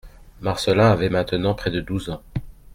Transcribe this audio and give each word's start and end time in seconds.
Marcelin 0.39 0.89
avait 0.91 1.11
maintenant 1.11 1.53
près 1.53 1.69
de 1.69 1.79
douze 1.79 2.09
ans. 2.09 2.23